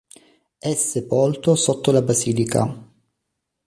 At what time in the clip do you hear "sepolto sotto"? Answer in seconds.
0.73-1.91